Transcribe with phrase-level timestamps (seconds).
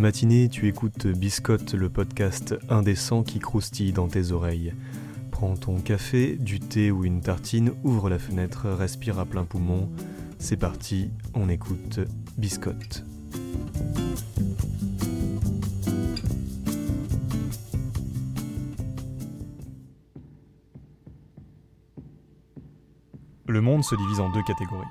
[0.00, 4.74] matinée, tu écoutes Biscotte, le podcast indécent qui croustille dans tes oreilles.
[5.30, 9.88] Prends ton café, du thé ou une tartine, ouvre la fenêtre, respire à plein poumon.
[10.38, 12.00] C'est parti, on écoute
[12.36, 13.04] Biscotte.
[23.48, 24.86] Le monde se divise en deux catégories.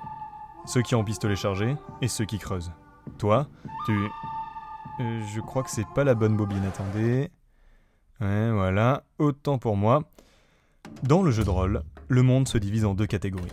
[0.64, 2.72] Ceux qui ont pistolet chargé et ceux qui creusent.
[3.18, 3.46] Toi,
[3.86, 3.92] tu...
[4.98, 7.30] Euh, je crois que c'est pas la bonne bobine, attendez.
[8.20, 10.02] Ouais, voilà, autant pour moi.
[11.02, 13.52] Dans le jeu de rôle, le monde se divise en deux catégories.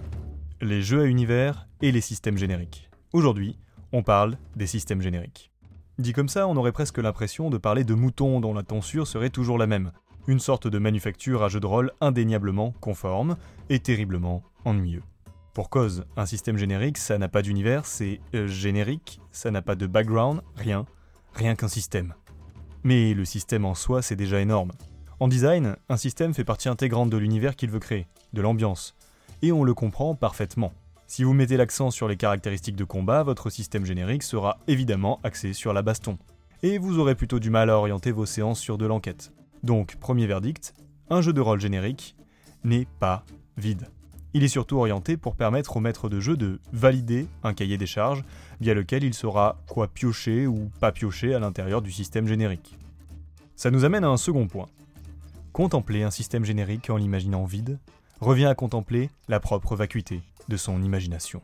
[0.61, 2.89] Les jeux à univers et les systèmes génériques.
[3.11, 3.59] Aujourd'hui,
[3.91, 5.51] on parle des systèmes génériques.
[5.99, 9.29] Dit comme ça, on aurait presque l'impression de parler de moutons dont la tonsure serait
[9.29, 9.91] toujours la même.
[10.27, 13.35] Une sorte de manufacture à jeu de rôle indéniablement conforme
[13.69, 15.03] et terriblement ennuyeux.
[15.53, 19.75] Pour cause, un système générique, ça n'a pas d'univers, c'est euh, générique, ça n'a pas
[19.75, 20.85] de background, rien,
[21.33, 22.13] rien qu'un système.
[22.83, 24.71] Mais le système en soi, c'est déjà énorme.
[25.19, 28.95] En design, un système fait partie intégrante de l'univers qu'il veut créer, de l'ambiance,
[29.41, 30.73] et on le comprend parfaitement.
[31.07, 35.53] Si vous mettez l'accent sur les caractéristiques de combat, votre système générique sera évidemment axé
[35.53, 36.17] sur la baston.
[36.63, 39.31] Et vous aurez plutôt du mal à orienter vos séances sur de l'enquête.
[39.63, 40.73] Donc, premier verdict,
[41.09, 42.15] un jeu de rôle générique
[42.63, 43.25] n'est pas
[43.57, 43.87] vide.
[44.35, 47.85] Il est surtout orienté pour permettre au maître de jeu de valider un cahier des
[47.85, 48.23] charges
[48.61, 52.77] via lequel il saura quoi piocher ou pas piocher à l'intérieur du système générique.
[53.55, 54.67] Ça nous amène à un second point.
[55.51, 57.77] Contempler un système générique en l'imaginant vide
[58.21, 61.43] revient à contempler la propre vacuité de son imagination.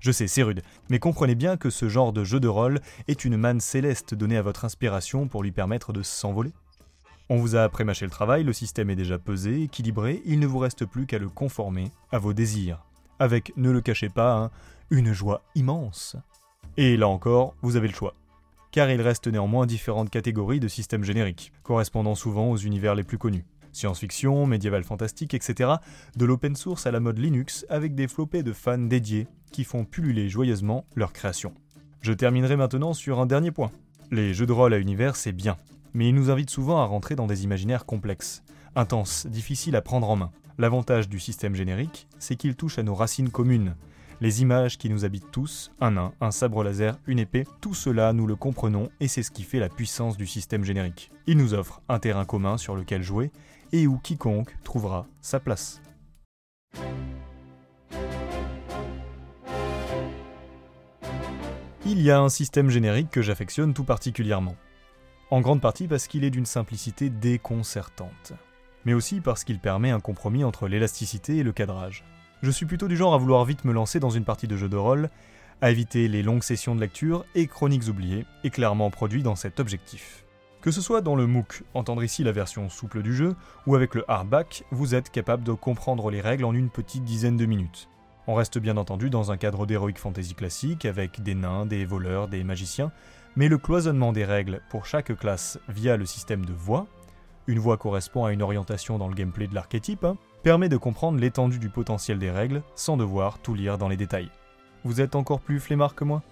[0.00, 3.26] Je sais, c'est rude, mais comprenez bien que ce genre de jeu de rôle est
[3.26, 6.52] une manne céleste donnée à votre inspiration pour lui permettre de s'envoler.
[7.28, 10.58] On vous a prémâché le travail, le système est déjà pesé, équilibré, il ne vous
[10.58, 12.84] reste plus qu'à le conformer à vos désirs.
[13.18, 14.50] Avec, ne le cachez pas, hein,
[14.90, 16.16] une joie immense.
[16.76, 18.14] Et là encore, vous avez le choix.
[18.70, 23.18] Car il reste néanmoins différentes catégories de systèmes génériques, correspondant souvent aux univers les plus
[23.18, 23.44] connus.
[23.72, 25.72] Science-fiction, médiéval fantastique, etc.
[26.16, 29.84] De l'open source à la mode Linux, avec des flopées de fans dédiés qui font
[29.84, 31.54] pulluler joyeusement leur création.
[32.00, 33.70] Je terminerai maintenant sur un dernier point.
[34.10, 35.56] Les jeux de rôle à univers, c'est bien,
[35.94, 38.42] mais il nous invite souvent à rentrer dans des imaginaires complexes,
[38.76, 40.32] intenses, difficiles à prendre en main.
[40.58, 43.74] L'avantage du système générique, c'est qu'il touche à nos racines communes.
[44.20, 48.12] Les images qui nous habitent tous, un nain, un sabre laser, une épée, tout cela
[48.12, 51.10] nous le comprenons et c'est ce qui fait la puissance du système générique.
[51.26, 53.32] Il nous offre un terrain commun sur lequel jouer
[53.72, 55.80] et où quiconque trouvera sa place.
[61.84, 64.54] Il y a un système générique que j'affectionne tout particulièrement
[65.32, 68.34] en grande partie parce qu'il est d'une simplicité déconcertante,
[68.84, 72.04] mais aussi parce qu'il permet un compromis entre l'élasticité et le cadrage.
[72.42, 74.68] Je suis plutôt du genre à vouloir vite me lancer dans une partie de jeu
[74.68, 75.08] de rôle,
[75.62, 79.58] à éviter les longues sessions de lecture et chroniques oubliées, et clairement produit dans cet
[79.58, 80.26] objectif.
[80.60, 83.34] Que ce soit dans le MOOC, entendre ici la version souple du jeu,
[83.66, 87.38] ou avec le hardback, vous êtes capable de comprendre les règles en une petite dizaine
[87.38, 87.88] de minutes.
[88.26, 92.28] On reste bien entendu dans un cadre d'heroic fantasy classique, avec des nains, des voleurs,
[92.28, 92.92] des magiciens,
[93.36, 96.86] mais le cloisonnement des règles pour chaque classe via le système de voix,
[97.46, 101.18] une voix correspond à une orientation dans le gameplay de l'archétype, hein, permet de comprendre
[101.18, 104.30] l'étendue du potentiel des règles sans devoir tout lire dans les détails.
[104.84, 106.22] Vous êtes encore plus flemmard que moi?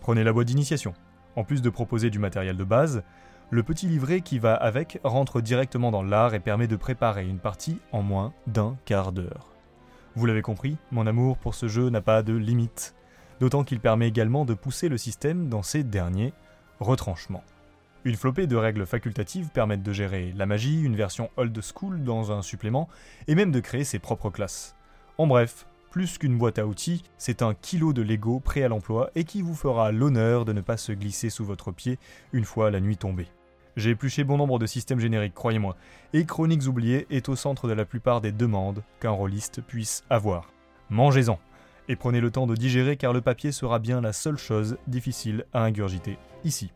[0.00, 0.94] Prenez la boîte d'initiation.
[1.36, 3.02] En plus de proposer du matériel de base,
[3.50, 7.38] le petit livret qui va avec rentre directement dans l'art et permet de préparer une
[7.38, 9.48] partie en moins d'un quart d'heure.
[10.14, 12.94] Vous l'avez compris, mon amour pour ce jeu n'a pas de limite
[13.42, 16.32] d'autant qu'il permet également de pousser le système dans ses derniers
[16.78, 17.42] retranchements.
[18.04, 22.30] Une flopée de règles facultatives permettent de gérer la magie, une version old school dans
[22.30, 22.88] un supplément,
[23.26, 24.76] et même de créer ses propres classes.
[25.18, 29.10] En bref, plus qu'une boîte à outils, c'est un kilo de Lego prêt à l'emploi
[29.16, 31.98] et qui vous fera l'honneur de ne pas se glisser sous votre pied
[32.32, 33.26] une fois la nuit tombée.
[33.76, 35.74] J'ai épluché bon nombre de systèmes génériques, croyez-moi,
[36.12, 40.52] et Chroniques oubliées est au centre de la plupart des demandes qu'un rôliste puisse avoir.
[40.90, 41.40] Mangez-en
[41.88, 45.44] et prenez le temps de digérer car le papier sera bien la seule chose difficile
[45.52, 46.72] à ingurgiter ici.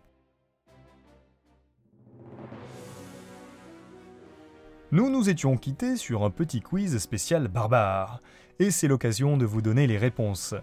[4.92, 8.20] Nous nous étions quittés sur un petit quiz spécial barbare,
[8.60, 10.54] et c'est l'occasion de vous donner les réponses.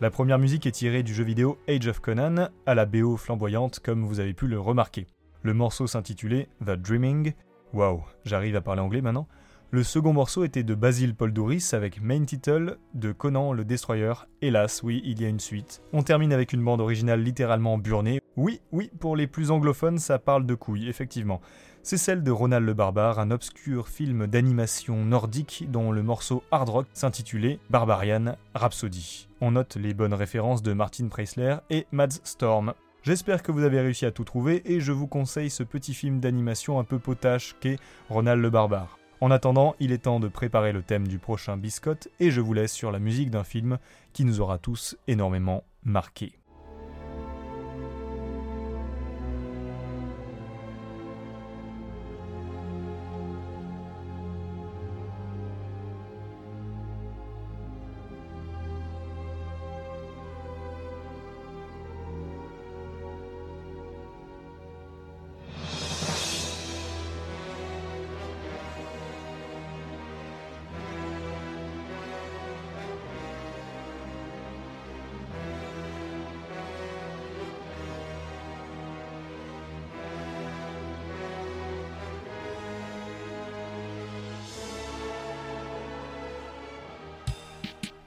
[0.00, 3.80] La première musique est tirée du jeu vidéo Age of Conan, à la BO flamboyante
[3.80, 5.06] comme vous avez pu le remarquer.
[5.42, 7.34] Le morceau s'intitulait The Dreaming.
[7.72, 9.28] Waouh, j'arrive à parler anglais maintenant.
[9.72, 14.12] Le second morceau était de Basil Doris avec main title de Conan le Destroyer.
[14.40, 15.82] Hélas, oui, il y a une suite.
[15.92, 18.20] On termine avec une bande originale littéralement burnée.
[18.36, 21.40] Oui, oui, pour les plus anglophones, ça parle de couilles, effectivement.
[21.82, 26.68] C'est celle de Ronald le Barbare, un obscur film d'animation nordique dont le morceau hard
[26.68, 29.28] rock s'intitulait Barbarian Rhapsody.
[29.40, 32.72] On note les bonnes références de Martin Preisler et Mads Storm.
[33.02, 36.20] J'espère que vous avez réussi à tout trouver et je vous conseille ce petit film
[36.20, 37.78] d'animation un peu potache qu'est
[38.08, 38.98] Ronald le Barbare.
[39.20, 42.52] En attendant, il est temps de préparer le thème du prochain biscotte et je vous
[42.52, 43.78] laisse sur la musique d'un film
[44.12, 46.32] qui nous aura tous énormément marqués.